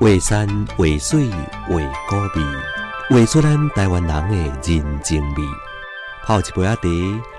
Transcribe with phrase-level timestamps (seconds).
[0.00, 0.46] 画山
[0.76, 1.74] 画水画
[2.08, 2.46] 古味，
[3.10, 5.42] 画出咱台湾人的人情味。
[6.24, 6.82] 泡一杯阿茶，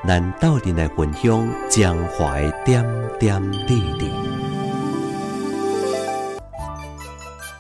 [0.06, 2.84] 咱斗阵来分享江淮点
[3.18, 4.12] 点滴滴。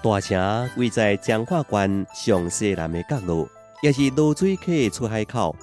[0.04, 3.48] 大城位在彰化县上西南的角落，
[3.82, 5.56] 也是罗水客的出海口。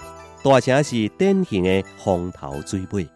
[0.43, 3.07] 大城是典型的风头水尾，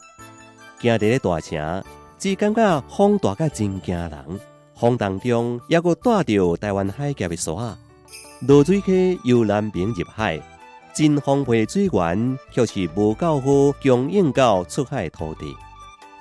[0.81, 1.83] 行伫咧大城，
[2.19, 4.41] 只感觉风大甲真惊人。
[4.81, 7.53] 风当中，也阁带着台湾海峡的沙。
[8.49, 10.41] 落水溪由南边入海，
[10.95, 13.47] 真丰沛的水源却是无够好
[13.83, 15.55] 供应到出海土地。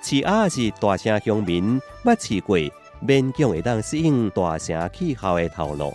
[0.04, 2.58] 饲鸭是大城乡民捌试过，
[3.02, 5.94] 勉强会当适应大城气候的头路。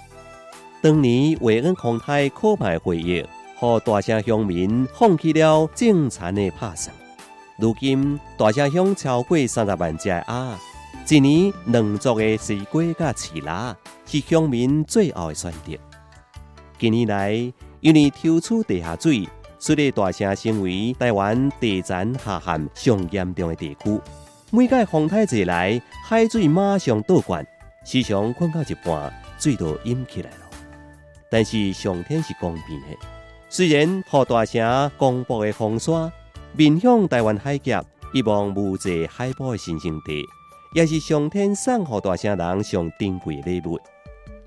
[0.80, 3.22] 当年维恩洪台可怕回忆，
[3.58, 6.96] 和大城乡民放弃了正残的拍算。
[7.58, 10.58] 如今大城乡超过三十万只鸭。
[11.08, 13.76] 一年两足的水果甲饲拉
[14.06, 15.72] 是乡民最后的选择。
[16.78, 17.32] 近年来，
[17.80, 19.28] 因为抽取地下水，
[19.60, 24.00] 使得大城成为台湾地层下陷上严重的地区。
[24.50, 27.46] 每届风台一来，海水马上倒灌，
[27.84, 30.36] 时常困到一半，水都淹起来了。
[31.30, 32.86] 但是上天是公平的，
[33.48, 36.10] 虽然和大城公布的风沙
[36.56, 40.24] 面向台湾海峡，一望无际海波的新生地。
[40.74, 43.78] 也是上天送予大城人上珍贵礼物。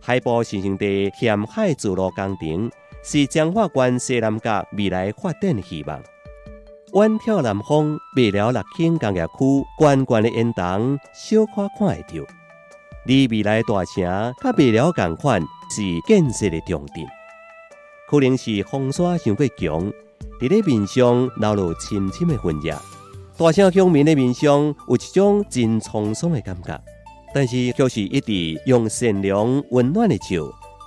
[0.02, 2.70] 海波新生地沿海筑路工程，
[3.02, 6.04] 是彰化县西南角未来发展的希望。
[6.94, 12.26] 远眺南方，未了六轻工业区，悬悬的烟筒，小可看会到。
[13.06, 14.04] 离未来大城，
[14.42, 17.08] 甲未了共款，是建设的重点。
[18.10, 19.92] 可能是风沙太过强，
[20.42, 22.70] 伫咧面上流露深深的痕迹。
[23.40, 26.82] 大城乡民的面上有一种真沧桑的感觉，
[27.36, 30.42] 但是却是一直用善良温暖的笑，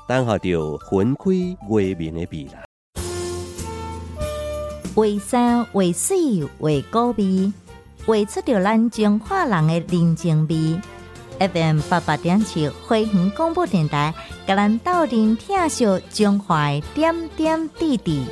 [0.09, 1.31] 等候着分开
[1.71, 2.65] 月明的未来。
[4.97, 6.17] 为山为水
[6.59, 7.53] 为高味，
[8.05, 10.81] 画出着咱中华人的人情味。
[11.39, 14.13] FM 八八点七花园广播电台，
[14.45, 18.25] 甲咱斗阵听笑中华点点滴滴。